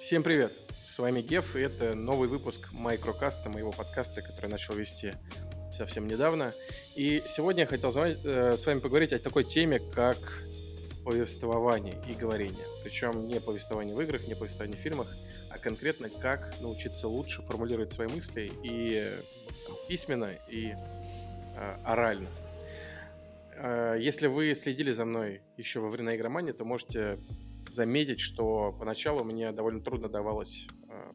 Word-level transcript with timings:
Всем 0.00 0.22
привет! 0.22 0.50
С 0.86 0.98
вами 0.98 1.20
Геф, 1.20 1.54
и 1.56 1.60
это 1.60 1.94
новый 1.94 2.26
выпуск 2.26 2.72
Майкрокаста, 2.72 3.50
моего 3.50 3.70
подкаста, 3.70 4.22
который 4.22 4.48
начал 4.48 4.72
вести 4.72 5.12
совсем 5.70 6.08
недавно. 6.08 6.54
И 6.96 7.22
сегодня 7.28 7.62
я 7.62 7.66
хотел 7.66 7.92
э, 7.94 8.56
с 8.56 8.66
вами 8.66 8.80
поговорить 8.80 9.12
о 9.12 9.18
такой 9.18 9.44
теме, 9.44 9.78
как 9.78 10.16
повествование 11.04 12.02
и 12.08 12.14
говорение. 12.14 12.64
Причем 12.82 13.28
не 13.28 13.40
повествование 13.40 13.94
в 13.94 14.00
играх, 14.00 14.26
не 14.26 14.34
повествование 14.34 14.76
в 14.76 14.80
фильмах, 14.80 15.14
а 15.50 15.58
конкретно 15.58 16.08
как 16.08 16.54
научиться 16.62 17.06
лучше 17.06 17.42
формулировать 17.42 17.92
свои 17.92 18.08
мысли 18.08 18.50
и 18.64 19.06
письменно, 19.86 20.30
и 20.48 20.74
э, 21.56 21.76
орально. 21.84 22.28
Э, 23.54 23.96
если 24.00 24.28
вы 24.28 24.54
следили 24.54 24.92
за 24.92 25.04
мной 25.04 25.42
еще 25.58 25.80
во 25.80 25.90
время 25.90 26.16
игромании, 26.16 26.52
то 26.52 26.64
можете 26.64 27.18
заметить, 27.74 28.20
что 28.20 28.72
поначалу 28.72 29.24
мне 29.24 29.52
довольно 29.52 29.80
трудно 29.80 30.08
давалась 30.08 30.68
э, 30.88 31.12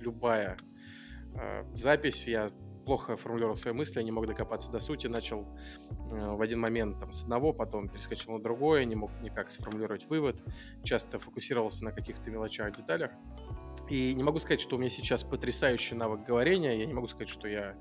любая 0.00 0.56
э, 1.34 1.64
запись. 1.74 2.26
Я 2.26 2.50
плохо 2.88 3.18
формулировал 3.18 3.54
свои 3.56 3.74
мысли, 3.74 4.02
не 4.02 4.10
мог 4.10 4.26
докопаться 4.26 4.70
до 4.70 4.78
сути, 4.78 5.08
начал 5.08 5.46
э, 6.10 6.36
в 6.36 6.40
один 6.40 6.58
момент 6.60 6.98
там, 6.98 7.12
с 7.12 7.24
одного, 7.24 7.52
потом 7.52 7.88
перескочил 7.88 8.32
на 8.32 8.42
другое, 8.42 8.86
не 8.86 8.94
мог 8.94 9.10
никак 9.20 9.50
сформулировать 9.50 10.06
вывод, 10.08 10.42
часто 10.82 11.18
фокусировался 11.18 11.84
на 11.84 11.92
каких-то 11.92 12.30
мелочах, 12.30 12.74
деталях. 12.74 13.10
И 13.88 14.14
не 14.14 14.22
могу 14.22 14.38
сказать, 14.40 14.60
что 14.60 14.76
у 14.76 14.78
меня 14.78 14.90
сейчас 14.90 15.24
потрясающий 15.24 15.94
навык 15.94 16.24
говорения. 16.24 16.78
Я 16.78 16.86
не 16.86 16.92
могу 16.92 17.06
сказать, 17.06 17.28
что 17.28 17.48
я 17.48 17.74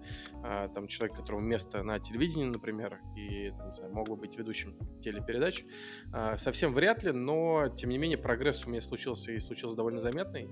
а, 0.43 0.67
там 0.69 0.87
человек, 0.87 1.17
которому 1.17 1.41
место 1.41 1.83
на 1.83 1.99
телевидении, 1.99 2.45
например, 2.45 2.99
и 3.15 3.51
там, 3.51 3.69
не 3.69 3.75
знаю, 3.75 3.93
мог 3.93 4.07
бы 4.07 4.15
быть 4.15 4.37
ведущим 4.37 4.77
телепередач. 5.01 5.65
А, 6.13 6.37
совсем 6.37 6.73
вряд 6.73 7.03
ли, 7.03 7.11
но 7.11 7.69
тем 7.69 7.89
не 7.89 7.97
менее 7.97 8.17
прогресс 8.17 8.65
у 8.65 8.69
меня 8.69 8.81
случился 8.81 9.31
и 9.31 9.39
случился 9.39 9.75
довольно 9.75 9.99
заметный. 9.99 10.49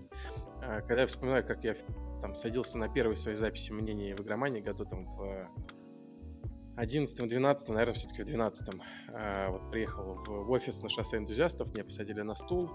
А, 0.62 0.82
когда 0.82 1.02
я 1.02 1.08
вспоминаю, 1.08 1.46
как 1.46 1.64
я 1.64 1.76
там 2.22 2.36
садился 2.36 2.78
на 2.78 2.90
первой 2.90 3.16
своей 3.16 3.38
записи 3.38 3.72
мнений 3.72 4.14
в 4.14 4.22
игромании 4.22 4.60
году 4.60 4.86
там 4.86 5.06
в 5.06 5.50
11 6.78 7.28
12 7.28 7.70
наверное, 7.70 7.94
все-таки 7.94 8.24
в 8.24 8.26
12 8.26 8.70
э, 9.10 9.50
вот 9.50 9.72
приехал 9.72 10.16
в, 10.26 10.52
офис 10.52 10.82
на 10.82 10.90
шоссе 10.90 11.18
энтузиастов, 11.18 11.74
меня 11.74 11.86
посадили 11.86 12.22
на 12.22 12.36
стул, 12.36 12.70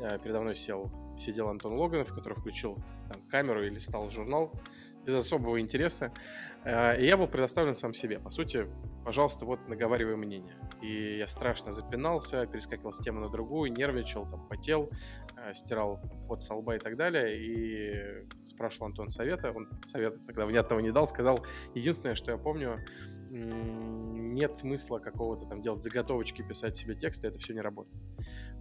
э, 0.00 0.18
передо 0.18 0.40
мной 0.40 0.56
сел, 0.56 0.90
сидел 1.16 1.48
Антон 1.48 1.74
Логанов, 1.74 2.12
который 2.12 2.34
включил 2.34 2.76
там, 3.10 3.22
камеру 3.28 3.64
и 3.64 3.70
листал 3.70 4.10
журнал 4.10 4.52
без 5.04 5.14
особого 5.14 5.60
интереса. 5.60 6.12
Э, 6.64 7.00
и 7.00 7.06
я 7.06 7.16
был 7.16 7.28
предоставлен 7.28 7.74
сам 7.74 7.94
себе. 7.94 8.18
По 8.18 8.30
сути, 8.30 8.66
пожалуйста, 9.04 9.46
вот 9.46 9.66
наговаривай 9.68 10.16
мнение. 10.16 10.56
И 10.82 11.16
я 11.16 11.26
страшно 11.26 11.72
запинался, 11.72 12.46
перескакивал 12.46 12.92
с 12.92 12.98
темы 12.98 13.20
на 13.20 13.30
другую, 13.30 13.72
нервничал, 13.72 14.28
там, 14.28 14.46
потел, 14.48 14.90
стирал 15.54 16.00
под 16.28 16.42
со 16.42 16.54
лба 16.54 16.76
и 16.76 16.78
так 16.78 16.96
далее. 16.96 17.38
И 17.38 18.26
спрашивал 18.44 18.88
Антон 18.88 19.08
совета. 19.10 19.52
Он 19.52 19.68
совета 19.86 20.18
тогда 20.26 20.44
внятного 20.44 20.80
не 20.80 20.90
дал, 20.90 21.06
сказал, 21.06 21.46
единственное, 21.74 22.16
что 22.16 22.32
я 22.32 22.36
помню, 22.36 22.84
нет 23.30 24.54
смысла 24.54 24.98
какого-то 24.98 25.46
там 25.46 25.60
делать 25.60 25.82
заготовочки, 25.82 26.42
писать 26.42 26.76
себе 26.76 26.94
тексты, 26.94 27.28
это 27.28 27.38
все 27.38 27.54
не 27.54 27.60
работает. 27.60 27.96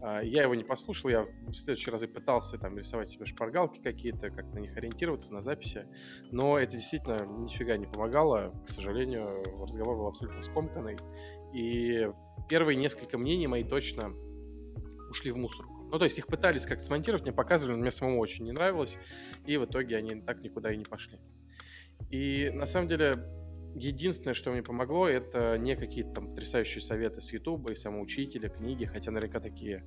А, 0.02 0.22
я 0.22 0.44
его 0.44 0.56
не 0.56 0.64
послушал, 0.64 1.10
я 1.10 1.24
в 1.24 1.54
следующий 1.54 1.92
раз 1.92 2.04
и 2.04 2.08
пытался 2.08 2.58
там 2.58 2.78
рисовать 2.78 3.08
себе 3.08 3.26
шпаргалки 3.26 3.80
какие-то, 3.80 4.30
как 4.30 4.46
на 4.54 4.60
них 4.60 4.76
ориентироваться, 4.78 5.34
на 5.34 5.42
записи, 5.42 5.88
но 6.32 6.58
это 6.58 6.74
действительно 6.74 7.26
нифига 7.26 7.78
не 7.78 7.86
помогало, 7.86 8.54
к 8.66 8.70
сожалению, 8.70 9.44
разговор 9.62 9.98
был 9.98 10.08
абсолютно 10.08 10.42
скомканный, 10.42 10.98
и 11.54 12.10
первые 12.50 12.76
несколько 12.76 13.18
мнений 13.18 13.48
мои 13.48 13.64
точно 13.64 14.14
ушли 15.10 15.32
в 15.32 15.38
мусор. 15.38 15.66
Ну, 15.92 16.00
то 16.00 16.04
есть 16.04 16.18
их 16.18 16.28
пытались 16.28 16.66
как-то 16.66 16.84
смонтировать, 16.84 17.24
мне 17.24 17.32
показывали, 17.32 17.76
но 17.76 17.82
мне 17.82 17.92
самому 17.92 18.20
очень 18.20 18.44
не 18.46 18.52
нравилось, 18.52 18.98
и 19.46 19.58
в 19.58 19.66
итоге 19.66 19.98
они 19.98 20.22
так 20.22 20.42
никуда 20.42 20.72
и 20.72 20.78
не 20.78 20.84
пошли. 20.84 21.20
И 22.10 22.50
на 22.54 22.66
самом 22.66 22.88
деле 22.88 23.16
Единственное, 23.76 24.34
что 24.34 24.52
мне 24.52 24.64
помогло, 24.64 25.08
это 25.08 25.58
не 25.58 25.76
какие-то 25.76 26.12
там 26.12 26.30
потрясающие 26.30 26.82
советы 26.82 27.20
с 27.20 27.34
Ютуба 27.34 27.74
и 27.74 27.76
самоучителя, 27.76 28.48
книги, 28.48 28.86
хотя 28.86 29.12
наверняка 29.12 29.42
такие 29.42 29.84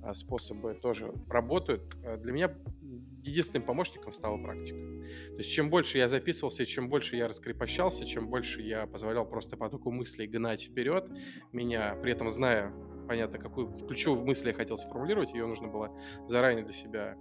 а, 0.00 0.14
способы 0.14 0.74
тоже 0.74 1.12
работают. 1.28 1.82
А 2.04 2.16
для 2.16 2.32
меня 2.32 2.54
единственным 3.24 3.66
помощником 3.66 4.12
стала 4.12 4.36
практика. 4.40 4.78
То 5.30 5.38
есть 5.38 5.50
чем 5.50 5.70
больше 5.70 5.98
я 5.98 6.06
записывался, 6.06 6.64
чем 6.64 6.88
больше 6.88 7.16
я 7.16 7.26
раскрепощался, 7.26 8.06
чем 8.06 8.28
больше 8.28 8.62
я 8.62 8.86
позволял 8.86 9.26
просто 9.26 9.56
потоку 9.56 9.90
мыслей 9.90 10.28
гнать 10.28 10.62
вперед, 10.62 11.10
меня 11.50 11.96
при 11.96 12.12
этом 12.12 12.28
зная, 12.28 12.72
понятно, 13.08 13.40
какую 13.40 13.72
ключевую 13.72 14.24
мысль 14.24 14.48
я 14.48 14.54
хотел 14.54 14.76
сформулировать, 14.76 15.32
ее 15.32 15.46
нужно 15.46 15.66
было 15.66 15.96
заранее 16.28 16.64
для 16.64 16.74
себя 16.74 17.16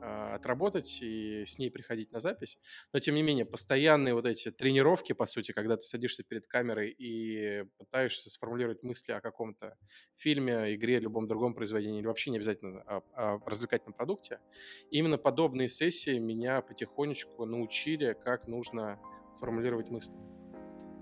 отработать 0.00 1.00
и 1.02 1.44
с 1.44 1.58
ней 1.58 1.70
приходить 1.70 2.12
на 2.12 2.20
запись. 2.20 2.58
Но, 2.92 3.00
тем 3.00 3.14
не 3.14 3.22
менее, 3.22 3.44
постоянные 3.44 4.14
вот 4.14 4.26
эти 4.26 4.50
тренировки, 4.50 5.12
по 5.12 5.26
сути, 5.26 5.52
когда 5.52 5.76
ты 5.76 5.82
садишься 5.82 6.22
перед 6.22 6.46
камерой 6.46 6.90
и 6.90 7.64
пытаешься 7.78 8.30
сформулировать 8.30 8.82
мысли 8.82 9.12
о 9.12 9.20
каком-то 9.20 9.76
фильме, 10.16 10.74
игре, 10.74 10.98
любом 10.98 11.26
другом 11.26 11.54
произведении, 11.54 12.00
или 12.00 12.06
вообще 12.06 12.30
не 12.30 12.36
обязательно 12.36 12.82
о, 12.82 13.02
о 13.14 13.38
развлекательном 13.46 13.94
продукте, 13.94 14.40
именно 14.90 15.18
подобные 15.18 15.68
сессии 15.68 16.18
меня 16.18 16.60
потихонечку 16.60 17.44
научили, 17.44 18.16
как 18.24 18.46
нужно 18.48 19.00
формулировать 19.40 19.90
мысли. 19.90 20.35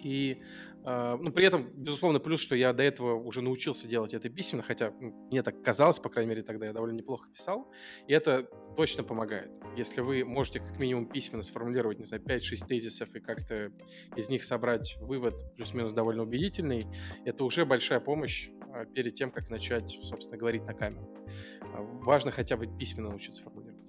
И 0.04 0.42
э, 0.84 1.16
ну, 1.19 1.32
при 1.32 1.47
этом, 1.47 1.70
безусловно, 1.75 2.20
плюс, 2.20 2.41
что 2.41 2.54
я 2.54 2.72
до 2.75 2.82
этого 2.82 3.15
уже 3.15 3.41
научился 3.41 3.88
делать 3.88 4.12
это 4.12 4.28
письменно, 4.28 4.62
хотя 4.62 4.91
мне 4.91 5.42
так 5.42 5.62
казалось, 5.62 5.98
по 5.98 6.10
крайней 6.10 6.28
мере, 6.28 6.42
тогда 6.42 6.66
я 6.66 6.72
довольно 6.72 6.94
неплохо 6.94 7.28
писал. 7.31 7.72
И 8.06 8.12
это 8.12 8.47
точно 8.76 9.03
помогает. 9.03 9.50
Если 9.76 10.03
вы 10.03 10.25
можете 10.25 10.60
как 10.60 10.78
минимум 10.78 11.06
письменно 11.06 11.43
сформулировать, 11.43 11.98
не 11.98 12.04
знаю, 12.04 12.22
5-6 12.22 12.66
тезисов 12.66 13.14
и 13.14 13.20
как-то 13.20 13.72
из 14.14 14.28
них 14.28 14.44
собрать 14.44 14.97
вывод 15.00 15.54
плюс-минус 15.56 15.94
довольно 15.94 16.22
убедительный, 16.22 16.87
это 17.25 17.44
уже 17.44 17.64
большая 17.64 18.00
помощь 18.00 18.50
э, 18.75 18.84
перед 18.94 19.14
тем, 19.14 19.31
как 19.31 19.48
начать, 19.48 19.98
собственно, 20.03 20.37
говорить 20.37 20.64
на 20.64 20.75
камеру. 20.75 21.09
Э, 21.62 21.78
важно 21.81 22.31
хотя 22.31 22.59
бы 22.59 22.66
письменно 22.66 23.09
научиться 23.09 23.43
формулировать. 23.43 23.82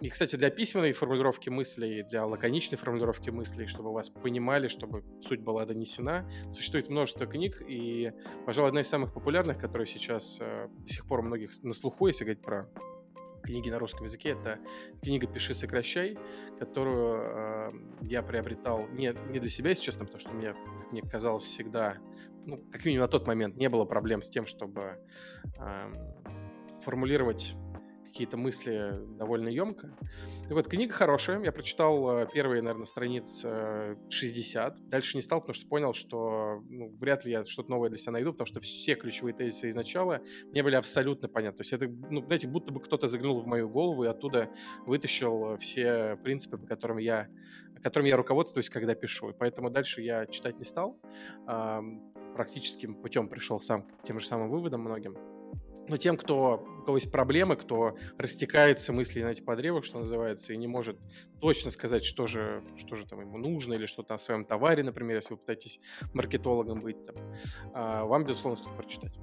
И, 0.00 0.08
кстати, 0.08 0.36
для 0.36 0.50
письменной 0.50 0.92
формулировки 0.92 1.48
мыслей, 1.48 2.04
для 2.04 2.24
лаконичной 2.24 2.78
формулировки 2.78 3.30
мыслей, 3.30 3.66
чтобы 3.66 3.92
вас 3.92 4.10
понимали, 4.10 4.68
чтобы 4.68 5.02
суть 5.20 5.40
была 5.40 5.66
донесена, 5.66 6.28
существует 6.50 6.88
множество 6.88 7.26
книг, 7.26 7.60
и, 7.66 8.12
пожалуй, 8.46 8.68
одна 8.68 8.80
из 8.80 8.88
самых 8.88 9.12
популярных, 9.12 9.58
которая 9.58 9.86
сейчас 9.86 10.38
э, 10.40 10.68
до 10.68 10.92
сих 10.92 11.06
пор 11.06 11.20
у 11.20 11.22
многих 11.24 11.50
на 11.64 11.74
слуху, 11.74 12.06
если 12.06 12.24
говорить 12.24 12.42
про 12.42 12.70
книги 13.42 13.70
на 13.70 13.78
русском 13.78 14.04
языке, 14.04 14.30
это 14.30 14.58
книга 15.02 15.26
«Пиши, 15.26 15.54
сокращай», 15.54 16.16
которую 16.58 17.22
э, 17.22 17.68
я 18.02 18.22
приобретал 18.22 18.86
не, 18.88 19.14
не 19.30 19.40
для 19.40 19.50
себя, 19.50 19.70
если 19.70 19.84
честно, 19.84 20.04
потому 20.04 20.20
что 20.20 20.34
мне, 20.34 20.52
как 20.52 20.92
мне 20.92 21.02
казалось, 21.02 21.44
всегда, 21.44 21.98
ну, 22.44 22.58
как 22.70 22.84
минимум 22.84 23.06
на 23.06 23.08
тот 23.08 23.26
момент 23.26 23.56
не 23.56 23.68
было 23.68 23.84
проблем 23.84 24.22
с 24.22 24.28
тем, 24.28 24.46
чтобы 24.46 24.98
э, 25.58 25.92
формулировать 26.82 27.54
какие-то 28.08 28.36
мысли 28.36 28.94
довольно 29.18 29.48
емко. 29.48 29.96
И 30.48 30.52
вот 30.52 30.66
книга 30.66 30.92
хорошая, 30.92 31.42
я 31.42 31.52
прочитал 31.52 32.20
э, 32.20 32.28
первые, 32.32 32.62
наверное, 32.62 32.86
страниц 32.86 33.44
60, 34.08 34.76
э, 34.76 34.80
дальше 34.88 35.16
не 35.16 35.22
стал, 35.22 35.40
потому 35.40 35.54
что 35.54 35.68
понял, 35.68 35.92
что 35.92 36.62
ну, 36.68 36.88
вряд 36.98 37.24
ли 37.24 37.32
я 37.32 37.42
что-то 37.42 37.70
новое 37.70 37.90
для 37.90 37.98
себя 37.98 38.12
найду, 38.12 38.32
потому 38.32 38.46
что 38.46 38.60
все 38.60 38.94
ключевые 38.94 39.34
тезисы 39.34 39.68
из 39.68 39.74
начала 39.74 40.20
мне 40.50 40.62
были 40.62 40.74
абсолютно 40.74 41.28
понятны. 41.28 41.58
То 41.58 41.60
есть 41.62 41.72
это, 41.72 41.86
ну, 42.10 42.22
знаете, 42.24 42.48
будто 42.48 42.72
бы 42.72 42.80
кто-то 42.80 43.06
заглянул 43.06 43.40
в 43.40 43.46
мою 43.46 43.68
голову 43.68 44.04
и 44.04 44.06
оттуда 44.06 44.50
вытащил 44.86 45.56
все 45.58 46.18
принципы, 46.24 46.56
по 46.56 46.66
которым 46.66 46.98
я, 46.98 47.28
которыми 47.82 48.08
я 48.08 48.16
руководствуюсь, 48.16 48.70
когда 48.70 48.94
пишу. 48.94 49.30
И 49.30 49.32
поэтому 49.32 49.70
дальше 49.70 50.00
я 50.00 50.26
читать 50.26 50.58
не 50.58 50.64
стал. 50.64 50.98
Практическим 52.34 52.94
путем 52.94 53.28
пришел 53.28 53.60
сам 53.60 53.82
к 53.82 54.02
тем 54.04 54.18
же 54.18 54.26
самым 54.26 54.48
выводам 54.48 54.80
многим. 54.80 55.37
Но 55.88 55.96
тем, 55.96 56.16
кто, 56.16 56.64
у 56.80 56.84
кого 56.84 56.98
есть 56.98 57.10
проблемы, 57.10 57.56
кто 57.56 57.96
растекается 58.18 58.92
мысли 58.92 59.22
на 59.22 59.28
эти 59.28 59.40
подревах, 59.40 59.84
что 59.84 59.98
называется, 59.98 60.52
и 60.52 60.56
не 60.56 60.66
может 60.66 60.98
точно 61.40 61.70
сказать, 61.70 62.04
что 62.04 62.26
же, 62.26 62.62
что 62.76 62.96
же 62.96 63.06
там 63.06 63.20
ему 63.20 63.38
нужно, 63.38 63.74
или 63.74 63.86
что-то 63.86 64.14
о 64.14 64.18
своем 64.18 64.44
товаре, 64.44 64.82
например, 64.82 65.16
если 65.16 65.34
вы 65.34 65.38
пытаетесь 65.38 65.80
маркетологом 66.12 66.80
быть, 66.80 67.04
там, 67.06 67.16
а, 67.72 68.04
вам, 68.04 68.24
безусловно, 68.24 68.56
стоит 68.56 68.76
прочитать. 68.76 69.18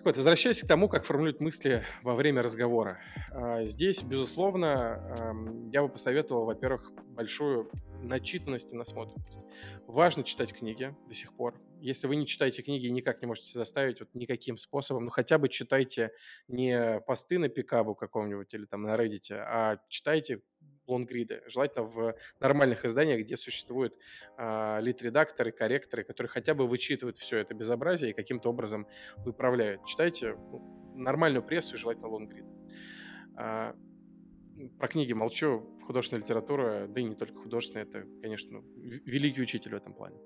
Так 0.00 0.06
вот, 0.06 0.16
возвращаясь 0.16 0.62
к 0.62 0.66
тому, 0.66 0.88
как 0.88 1.04
формулировать 1.04 1.42
мысли 1.42 1.84
во 2.02 2.14
время 2.14 2.42
разговора. 2.42 2.98
А, 3.32 3.66
здесь, 3.66 4.02
безусловно, 4.02 5.36
я 5.70 5.82
бы 5.82 5.90
посоветовал, 5.90 6.46
во-первых, 6.46 6.90
большую 7.08 7.70
начитанность 8.00 8.72
и 8.72 8.76
насмотренность. 8.76 9.40
Важно 9.86 10.24
читать 10.24 10.54
книги 10.54 10.96
до 11.06 11.12
сих 11.12 11.34
пор. 11.34 11.60
Если 11.82 12.06
вы 12.06 12.16
не 12.16 12.26
читаете 12.26 12.62
книги 12.62 12.86
и 12.86 12.90
никак 12.90 13.20
не 13.20 13.26
можете 13.26 13.52
заставить 13.52 14.00
вот 14.00 14.08
никаким 14.14 14.56
способом, 14.56 15.04
ну 15.04 15.10
хотя 15.10 15.36
бы 15.36 15.50
читайте 15.50 16.12
не 16.48 17.00
посты 17.06 17.38
на 17.38 17.50
пикабу 17.50 17.94
каком-нибудь 17.94 18.54
или 18.54 18.64
там 18.64 18.84
на 18.84 18.96
Reddit, 18.96 19.32
а 19.32 19.82
читайте 19.90 20.40
лонгриды. 20.90 21.42
Желательно 21.46 21.84
в 21.84 22.14
нормальных 22.40 22.84
изданиях, 22.84 23.20
где 23.20 23.36
существуют 23.36 23.96
э, 24.36 24.78
лид-редакторы, 24.80 25.52
корректоры, 25.52 26.04
которые 26.04 26.28
хотя 26.28 26.54
бы 26.54 26.66
вычитывают 26.66 27.16
все 27.18 27.38
это 27.38 27.54
безобразие 27.54 28.10
и 28.10 28.14
каким-то 28.14 28.50
образом 28.50 28.86
выправляют. 29.18 29.84
Читайте 29.86 30.34
ну, 30.34 30.92
нормальную 30.94 31.42
прессу 31.42 31.76
и 31.76 31.78
желательно 31.78 32.08
лонгриды. 32.08 32.48
А, 33.36 33.74
про 34.78 34.88
книги 34.88 35.12
молчу, 35.12 35.78
художественная 35.86 36.22
литература, 36.22 36.86
да 36.88 37.00
и 37.00 37.04
не 37.04 37.14
только 37.14 37.38
художественная, 37.38 37.86
это, 37.86 38.04
конечно, 38.20 38.60
великий 38.76 39.40
учитель 39.40 39.72
в 39.72 39.76
этом 39.76 39.94
плане. 39.94 40.18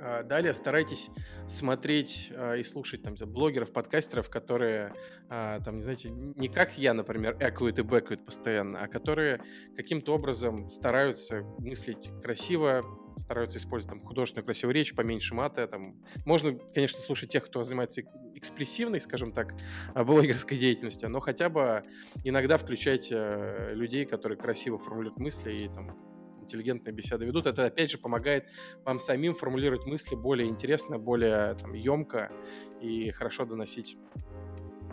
А, 0.00 0.22
далее 0.22 0.52
старайтесь 0.54 1.10
смотреть 1.46 2.32
а, 2.34 2.54
и 2.54 2.62
слушать 2.62 3.02
там 3.02 3.14
блогеров, 3.26 3.72
подкастеров, 3.72 4.28
которые, 4.28 4.92
а, 5.28 5.60
там, 5.60 5.76
не 5.76 5.82
знаете, 5.82 6.10
не 6.10 6.48
как 6.48 6.78
я, 6.78 6.94
например, 6.94 7.36
экают 7.40 7.78
и 7.78 7.82
бэкают 7.82 8.24
постоянно, 8.24 8.80
а 8.80 8.88
которые 8.88 9.40
каким-то 9.76 10.14
образом 10.14 10.68
стараются 10.70 11.42
мыслить 11.58 12.10
красиво, 12.22 12.82
стараются 13.16 13.58
использовать 13.58 13.98
там 13.98 14.06
художественную 14.06 14.44
красивую 14.44 14.74
речь, 14.74 14.94
поменьше 14.94 15.34
мата. 15.34 15.66
Там. 15.66 16.02
Можно, 16.24 16.58
конечно, 16.74 17.00
слушать 17.00 17.30
тех, 17.30 17.46
кто 17.46 17.62
занимается 17.62 18.02
экспрессивной, 18.34 19.00
скажем 19.00 19.32
так, 19.32 19.54
блогерской 19.94 20.58
деятельностью, 20.58 21.08
но 21.08 21.20
хотя 21.20 21.48
бы 21.48 21.82
иногда 22.24 22.58
включайте 22.58 23.16
э, 23.16 23.74
людей, 23.74 24.04
которые 24.04 24.36
красиво 24.36 24.78
формулируют 24.78 25.18
мысли 25.18 25.52
и 25.52 25.68
там 25.68 26.15
интеллигентные 26.46 26.94
беседы 26.94 27.26
ведут. 27.26 27.46
Это, 27.46 27.66
опять 27.66 27.90
же, 27.90 27.98
помогает 27.98 28.48
вам 28.84 29.00
самим 29.00 29.34
формулировать 29.34 29.86
мысли 29.86 30.14
более 30.14 30.48
интересно, 30.48 30.98
более 30.98 31.54
там, 31.54 31.74
емко 31.74 32.32
и 32.80 33.10
хорошо 33.10 33.44
доносить 33.44 33.98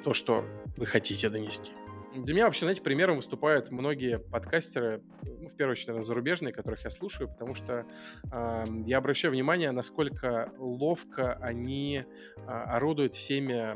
то, 0.03 0.13
что 0.13 0.45
вы 0.75 0.85
хотите 0.85 1.29
донести. 1.29 1.71
Для 2.15 2.35
меня 2.35 2.45
вообще, 2.45 2.65
знаете, 2.65 2.81
примером 2.83 3.15
выступают 3.15 3.71
многие 3.71 4.19
подкастеры, 4.19 5.01
ну, 5.23 5.47
в 5.47 5.55
первую 5.55 5.71
очередь, 5.71 6.05
зарубежные, 6.05 6.53
которых 6.53 6.83
я 6.83 6.91
слушаю, 6.91 7.27
потому 7.27 7.55
что 7.55 7.87
э, 8.31 8.65
я 8.85 8.99
обращаю 8.99 9.33
внимание, 9.33 9.71
насколько 9.71 10.51
ловко 10.59 11.33
они 11.41 12.03
э, 12.03 12.41
орудуют 12.45 13.15
всеми 13.15 13.73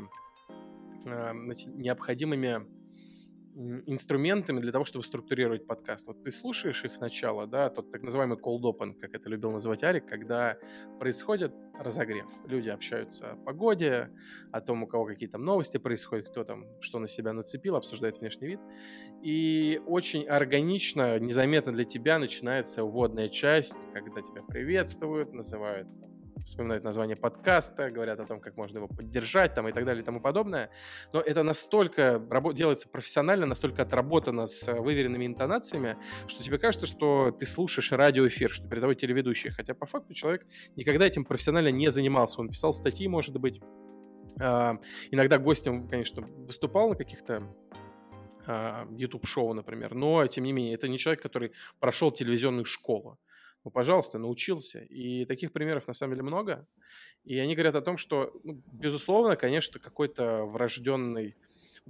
э, 1.04 1.32
необходимыми 1.74 2.77
инструментами 3.86 4.60
для 4.60 4.70
того, 4.70 4.84
чтобы 4.84 5.04
структурировать 5.04 5.66
подкаст. 5.66 6.06
Вот 6.06 6.22
ты 6.22 6.30
слушаешь 6.30 6.84
их 6.84 7.00
начало, 7.00 7.46
да, 7.46 7.70
тот 7.70 7.90
так 7.90 8.02
называемый 8.02 8.38
cold 8.38 8.62
open, 8.62 8.94
как 8.94 9.14
это 9.14 9.28
любил 9.28 9.50
называть 9.50 9.82
Арик, 9.82 10.06
когда 10.06 10.56
происходит 11.00 11.52
разогрев. 11.74 12.26
Люди 12.46 12.68
общаются 12.68 13.32
о 13.32 13.36
погоде, 13.36 14.10
о 14.52 14.60
том, 14.60 14.84
у 14.84 14.86
кого 14.86 15.06
какие 15.06 15.28
там 15.28 15.44
новости 15.44 15.76
происходят, 15.76 16.28
кто 16.28 16.44
там 16.44 16.66
что 16.80 17.00
на 17.00 17.08
себя 17.08 17.32
нацепил, 17.32 17.74
обсуждает 17.74 18.18
внешний 18.18 18.46
вид. 18.46 18.60
И 19.22 19.80
очень 19.86 20.26
органично, 20.26 21.18
незаметно 21.18 21.72
для 21.72 21.84
тебя 21.84 22.18
начинается 22.18 22.84
уводная 22.84 23.28
часть, 23.28 23.88
когда 23.92 24.22
тебя 24.22 24.42
приветствуют, 24.42 25.32
называют 25.32 25.88
там, 26.00 26.17
вспоминают 26.44 26.84
название 26.84 27.16
подкаста, 27.16 27.90
говорят 27.90 28.20
о 28.20 28.26
том, 28.26 28.40
как 28.40 28.56
можно 28.56 28.78
его 28.78 28.88
поддержать 28.88 29.54
там, 29.54 29.68
и 29.68 29.72
так 29.72 29.84
далее 29.84 30.02
и 30.02 30.04
тому 30.04 30.20
подобное. 30.20 30.70
Но 31.12 31.20
это 31.20 31.42
настолько 31.42 32.22
делается 32.54 32.88
профессионально, 32.88 33.46
настолько 33.46 33.82
отработано 33.82 34.46
с 34.46 34.72
выверенными 34.72 35.26
интонациями, 35.26 35.96
что 36.26 36.42
тебе 36.42 36.58
кажется, 36.58 36.86
что 36.86 37.30
ты 37.30 37.46
слушаешь 37.46 37.92
радиоэфир, 37.92 38.50
что 38.50 38.68
передовой 38.68 38.94
телеведущий. 38.94 39.50
Хотя 39.50 39.74
по 39.74 39.86
факту 39.86 40.14
человек 40.14 40.46
никогда 40.76 41.06
этим 41.06 41.24
профессионально 41.24 41.70
не 41.70 41.90
занимался. 41.90 42.40
Он 42.40 42.48
писал 42.48 42.72
статьи, 42.72 43.08
может 43.08 43.36
быть, 43.38 43.60
а, 44.40 44.78
иногда 45.10 45.38
гостем, 45.38 45.88
конечно, 45.88 46.22
выступал 46.22 46.90
на 46.90 46.94
каких-то 46.96 47.40
YouTube-шоу, 48.96 49.50
а, 49.50 49.54
например, 49.54 49.94
но, 49.94 50.26
тем 50.26 50.44
не 50.44 50.52
менее, 50.52 50.74
это 50.74 50.88
не 50.88 50.96
человек, 50.96 51.22
который 51.22 51.52
прошел 51.80 52.10
телевизионную 52.10 52.64
школу 52.64 53.18
ну, 53.68 53.70
пожалуйста, 53.70 54.18
научился. 54.18 54.78
И 54.80 55.26
таких 55.26 55.52
примеров 55.52 55.86
на 55.86 55.92
самом 55.92 56.14
деле 56.14 56.22
много. 56.22 56.66
И 57.24 57.38
они 57.38 57.54
говорят 57.54 57.74
о 57.74 57.82
том, 57.82 57.98
что, 57.98 58.32
ну, 58.42 58.62
безусловно, 58.72 59.36
конечно, 59.36 59.78
какой-то 59.78 60.44
врожденный 60.44 61.36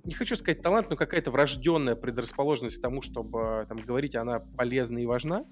не 0.05 0.15
хочу 0.15 0.37
сказать 0.37 0.63
талант, 0.63 0.91
но 0.91 0.97
какая-то 0.97 1.33
врожденная 1.33 1.97
предрасположенность 1.97 2.79
к 2.79 2.81
тому, 2.81 3.03
чтобы 3.03 3.67
там, 3.69 3.79
говорить, 3.79 4.15
она 4.15 4.39
полезна 4.39 4.99
и 4.99 5.07
важна, 5.07 5.45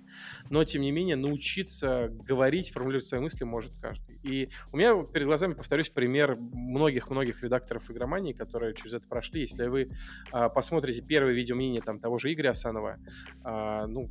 но, 0.50 0.62
тем 0.64 0.82
не 0.82 0.92
менее, 0.92 1.16
научиться 1.16 2.08
говорить, 2.10 2.70
формулировать 2.70 3.06
свои 3.06 3.20
мысли 3.20 3.42
может 3.42 3.72
каждый. 3.80 4.20
И 4.22 4.50
у 4.70 4.76
меня 4.76 5.02
перед 5.02 5.26
глазами, 5.26 5.54
повторюсь, 5.54 5.88
пример 5.88 6.36
многих-многих 6.36 7.42
редакторов 7.42 7.90
игромании, 7.90 8.34
которые 8.34 8.74
через 8.74 8.94
это 8.94 9.08
прошли. 9.08 9.40
Если 9.40 9.66
вы 9.66 9.90
а, 10.30 10.48
посмотрите 10.48 11.02
первое 11.02 11.32
видео 11.32 11.56
мнение 11.56 11.82
там, 11.82 11.98
того 11.98 12.16
же 12.18 12.32
Игоря 12.32 12.50
Асанова, 12.50 13.00
а, 13.42 13.88
ну, 13.88 14.10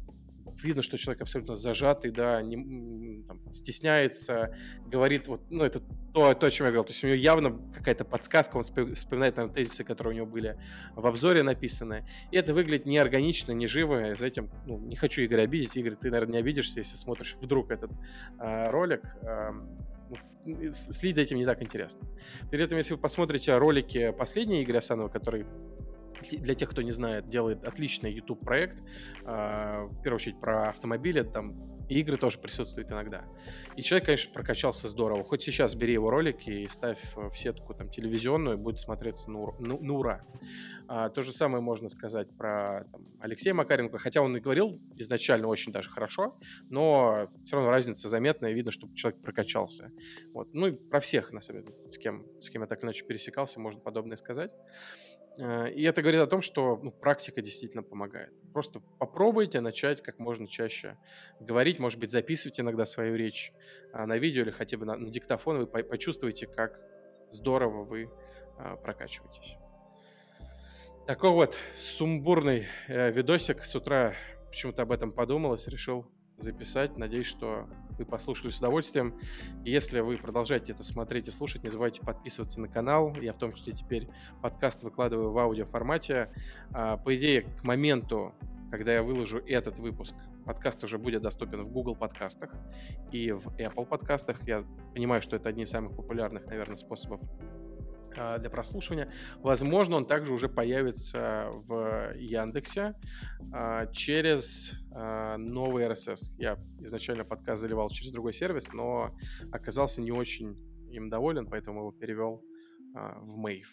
видно, 0.63 0.81
что 0.81 0.98
человек 0.98 1.22
абсолютно 1.22 1.56
зажатый, 1.56 2.12
да, 2.12 2.42
не, 2.42 3.24
там, 3.24 3.54
стесняется, 3.54 4.56
говорит, 4.86 5.28
вот, 5.28 5.42
ну, 5.50 5.63
это 5.63 5.81
то, 6.13 6.34
то, 6.34 6.48
о 6.48 6.52
чем 6.52 6.66
я 6.66 6.72
говорил. 6.72 6.86
То 6.86 6.92
есть 6.92 7.04
у 7.04 7.07
него 7.07 7.18
явно 7.18 7.60
какая-то 7.74 8.06
подсказка, 8.06 8.57
он 8.57 8.63
вспоминает, 8.63 9.38
наверное, 9.38 9.56
тезисы, 9.56 9.84
которые 9.84 10.13
у 10.13 10.16
него 10.18 10.25
были 10.25 10.57
в 10.96 11.06
обзоре 11.06 11.44
написаны. 11.44 12.07
И 12.31 12.38
это 12.38 12.54
выглядит 12.54 12.86
неорганично, 12.86 13.52
не 13.52 13.68
живо. 13.68 14.16
За 14.16 14.25
этим, 14.25 14.50
ну, 14.66 14.80
не 14.80 14.96
хочу 14.96 15.24
Игоря 15.24 15.44
обидеть. 15.44 15.75
Игорь, 15.75 15.96
ты, 15.96 16.10
наверное, 16.10 16.34
не 16.34 16.40
обидишься, 16.40 16.80
если 16.80 16.96
смотришь 16.96 17.36
вдруг 17.42 17.72
этот 17.72 17.92
э, 18.40 18.69
ролик. 18.69 19.01
Э, 19.24 19.51
следить 20.72 21.16
за 21.16 21.22
этим 21.22 21.38
не 21.38 21.46
так 21.46 21.62
интересно. 21.62 22.08
Перед 22.51 22.68
этим, 22.68 22.78
если 22.78 22.94
вы 22.94 23.00
посмотрите 23.00 23.58
ролики 23.58 24.12
последние 24.12 24.63
Игоря 24.63 24.78
Асанова, 24.78 25.10
который 25.10 25.46
для 26.31 26.56
тех, 26.56 26.69
кто 26.69 26.81
не 26.81 26.92
знает, 26.92 27.27
делает 27.27 27.63
отличный 27.63 28.13
YouTube 28.13 28.39
проект. 28.39 28.77
А, 29.25 29.86
в 29.86 30.01
первую 30.01 30.16
очередь 30.16 30.39
про 30.39 30.69
автомобили, 30.69 31.22
там 31.22 31.75
игры 31.89 32.18
тоже 32.18 32.39
присутствуют 32.39 32.92
иногда. 32.92 33.25
И 33.75 33.81
человек, 33.81 34.06
конечно, 34.06 34.33
прокачался 34.33 34.88
здорово. 34.88 35.24
Хоть 35.24 35.44
сейчас 35.44 35.75
бери 35.75 35.94
его 35.94 36.10
ролики 36.10 36.50
и 36.50 36.68
ставь 36.68 37.00
в 37.16 37.33
сетку 37.36 37.74
там, 37.74 37.89
телевизионную, 37.89 38.57
будет 38.57 38.80
смотреться 38.80 39.31
на, 39.31 39.39
ура. 39.39 39.56
На, 39.60 39.77
на 39.77 39.94
ура. 39.94 40.25
А, 40.88 41.10
то 41.10 41.22
же 41.22 41.31
самое 41.31 41.62
можно 41.62 41.89
сказать 41.89 42.27
про 42.38 42.86
там, 42.92 43.06
Алексея 43.19 43.54
Макаренко, 43.54 43.98
хотя 43.98 44.22
он 44.22 44.36
и 44.38 44.39
говорил 44.39 44.80
изначально 44.95 45.48
очень 45.48 45.72
даже 45.72 45.89
хорошо, 45.89 46.38
но 46.69 47.30
все 47.44 47.56
равно 47.56 47.72
разница 47.72 48.10
заметная, 48.10 48.51
видно, 48.51 48.72
что 48.72 48.88
человек 48.94 49.22
прокачался. 49.22 49.92
Вот. 50.33 50.54
Ну 50.54 50.68
и 50.68 50.72
про 50.72 51.00
всех, 51.00 51.31
на 51.31 51.42
самом 51.42 51.63
деле, 51.63 51.75
с 51.89 51.98
кем, 51.98 52.25
с 52.39 52.50
кем 52.50 52.62
я 52.62 52.68
так 52.68 52.83
иначе 52.83 53.06
пересекался, 53.06 53.60
можно 53.60 53.80
подобное 53.80 54.18
сказать. 54.18 54.51
Э, 55.38 55.70
и 55.70 55.84
это 55.84 56.02
говорит 56.02 56.22
о 56.22 56.28
том, 56.28 56.42
что 56.42 56.80
ну, 56.82 56.92
практика 56.92 57.42
действительно 57.42 57.84
помогает. 57.84 58.34
Просто 58.54 58.80
попробуйте 59.00 59.62
начать 59.62 60.02
как 60.02 60.20
можно 60.20 60.48
чаще 60.48 60.98
говорить, 61.40 61.80
может 61.80 62.00
быть, 62.00 62.12
записывайте 62.12 62.62
иногда 62.62 62.86
свою 62.86 63.16
речь 63.16 63.52
а, 63.92 64.06
на 64.06 64.18
видео 64.18 64.44
или 64.44 64.52
хотя 64.52 64.78
бы 64.78 64.86
на, 64.86 64.96
на 64.96 65.10
диктофон, 65.10 65.58
вы 65.60 65.68
почувствуете, 65.68 66.48
как 66.48 66.80
здорово 67.32 67.84
вы 67.84 68.10
а, 68.58 68.78
прокачиваетесь. 68.78 69.58
Такой 71.06 71.30
вот 71.32 71.56
сумбурный 71.76 72.66
э, 72.88 73.12
видосик. 73.12 73.63
С 73.63 73.75
утра 73.75 74.15
почему-то 74.48 74.84
об 74.84 74.92
этом 74.92 75.12
подумалось, 75.12 75.68
решил 75.68 76.08
записать. 76.38 76.98
Надеюсь, 76.98 77.27
что 77.27 77.70
вы 77.98 78.06
послушали 78.06 78.52
с 78.52 78.58
удовольствием. 78.58 79.14
Если 79.64 80.00
вы 80.00 80.18
продолжаете 80.18 80.74
это 80.74 80.84
смотреть 80.84 81.28
и 81.28 81.32
слушать, 81.32 81.64
не 81.64 81.70
забывайте 81.70 82.02
подписываться 82.02 82.60
на 82.60 82.68
канал. 82.68 83.14
Я 83.22 83.34
в 83.34 83.38
том 83.38 83.52
числе 83.54 83.74
теперь 83.74 84.08
подкаст 84.42 84.84
выкладываю 84.84 85.32
в 85.32 85.38
аудиоформате. 85.38 86.30
А, 86.74 86.98
по 86.98 87.16
идее, 87.16 87.44
к 87.44 87.64
моменту, 87.64 88.34
когда 88.72 88.94
я 88.94 89.04
выложу 89.04 89.40
этот 89.40 89.80
выпуск, 89.80 90.16
подкаст 90.46 90.84
уже 90.84 90.98
будет 90.98 91.22
доступен 91.22 91.64
в 91.64 91.72
Google 91.72 91.96
подкастах 91.96 92.52
и 93.12 93.32
в 93.32 93.48
Apple 93.58 93.86
подкастах. 93.86 94.38
Я 94.48 94.64
понимаю, 94.94 95.22
что 95.22 95.36
это 95.36 95.50
одни 95.50 95.64
из 95.64 95.70
самых 95.70 95.96
популярных, 95.96 96.46
наверное, 96.46 96.78
способов 96.78 97.22
для 98.15 98.50
прослушивания. 98.50 99.12
Возможно, 99.39 99.98
он 99.98 100.05
также 100.05 100.34
уже 100.34 100.50
появится 100.50 101.50
в 101.51 102.13
Яндексе 102.15 102.95
а, 103.53 103.88
через 103.88 104.79
а, 104.91 105.38
новый 105.38 105.86
RSS. 105.86 106.34
Я 106.38 106.57
изначально 106.79 107.25
подкаст 107.25 107.62
заливал 107.62 107.89
через 107.89 108.12
другой 108.12 108.34
сервис, 108.34 108.72
но 108.74 109.15
оказался 109.51 110.01
не 110.01 110.12
очень 110.12 110.57
им 110.89 111.10
доволен, 111.10 111.48
поэтому 111.48 111.81
его 111.81 111.91
перевел 111.91 112.43
в 112.93 113.38
Mave. 113.38 113.67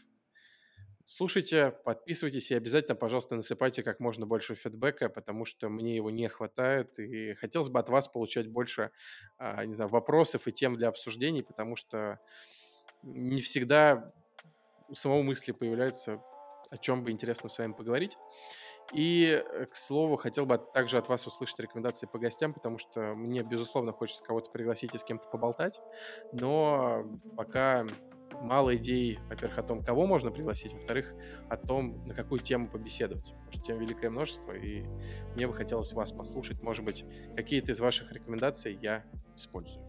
Слушайте, 1.04 1.72
подписывайтесь 1.84 2.50
и 2.50 2.56
обязательно, 2.56 2.96
пожалуйста, 2.96 3.36
насыпайте 3.36 3.82
как 3.84 4.00
можно 4.00 4.26
больше 4.26 4.54
фидбэка, 4.54 5.08
потому 5.08 5.44
что 5.44 5.68
мне 5.68 5.94
его 5.94 6.10
не 6.10 6.28
хватает. 6.28 6.98
И 6.98 7.34
хотелось 7.34 7.68
бы 7.68 7.78
от 7.78 7.88
вас 7.88 8.08
получать 8.08 8.48
больше, 8.48 8.90
не 9.38 9.72
знаю, 9.72 9.90
вопросов 9.90 10.48
и 10.48 10.52
тем 10.52 10.76
для 10.76 10.88
обсуждений, 10.88 11.42
потому 11.42 11.76
что 11.76 12.18
не 13.02 13.40
всегда 13.40 14.12
у 14.92 14.94
самого 14.94 15.22
мысли 15.22 15.52
появляется, 15.52 16.22
о 16.70 16.76
чем 16.76 17.02
бы 17.02 17.10
интересно 17.10 17.48
с 17.48 17.58
вами 17.58 17.72
поговорить. 17.72 18.16
И, 18.92 19.24
э, 19.24 19.66
к 19.66 19.74
слову, 19.74 20.16
хотел 20.16 20.44
бы 20.44 20.58
также 20.58 20.98
от 20.98 21.08
вас 21.08 21.26
услышать 21.26 21.58
рекомендации 21.60 22.06
по 22.06 22.18
гостям, 22.18 22.52
потому 22.52 22.76
что 22.76 23.14
мне, 23.14 23.42
безусловно, 23.42 23.92
хочется 23.92 24.22
кого-то 24.22 24.50
пригласить 24.50 24.94
и 24.94 24.98
с 24.98 25.04
кем-то 25.04 25.28
поболтать, 25.30 25.80
но 26.32 27.06
пока 27.36 27.86
мало 28.42 28.76
идей, 28.76 29.18
во-первых, 29.28 29.58
о 29.58 29.62
том, 29.62 29.82
кого 29.82 30.06
можно 30.06 30.30
пригласить, 30.30 30.74
во-вторых, 30.74 31.14
о 31.48 31.56
том, 31.56 32.06
на 32.06 32.14
какую 32.14 32.40
тему 32.40 32.68
побеседовать. 32.68 33.32
Потому 33.32 33.52
что 33.52 33.62
тем 33.62 33.78
великое 33.78 34.10
множество, 34.10 34.52
и 34.52 34.84
мне 35.34 35.46
бы 35.46 35.54
хотелось 35.54 35.92
вас 35.94 36.12
послушать. 36.12 36.60
Может 36.62 36.84
быть, 36.84 37.04
какие-то 37.34 37.72
из 37.72 37.80
ваших 37.80 38.12
рекомендаций 38.12 38.78
я 38.82 39.04
использую. 39.36 39.86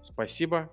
Спасибо, 0.00 0.70